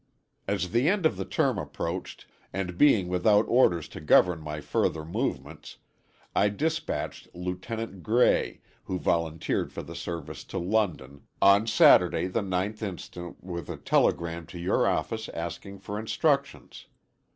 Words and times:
As 0.47 0.71
the 0.71 0.89
end 0.89 1.05
of 1.05 1.15
the 1.15 1.25
term 1.25 1.59
approached, 1.59 2.25
and 2.51 2.75
being 2.75 3.07
without 3.07 3.43
orders 3.47 3.87
to 3.89 4.01
govern 4.01 4.39
my 4.41 4.59
further 4.59 5.05
movements, 5.05 5.77
I 6.35 6.49
despatched 6.49 7.27
Lieutenant 7.35 8.01
Gray, 8.01 8.61
who 8.85 8.97
volunteered 8.97 9.71
for 9.71 9.83
the 9.83 9.93
service, 9.93 10.43
to 10.45 10.57
London, 10.57 11.27
on 11.39 11.67
Saturday, 11.67 12.25
the 12.25 12.41
9th 12.41 12.81
inst., 12.81 13.15
with 13.41 13.69
a 13.69 13.77
telegram 13.77 14.47
to 14.47 14.57
your 14.57 14.87
office 14.87 15.29
asking 15.35 15.77
for 15.81 15.99
instructions. 15.99 16.87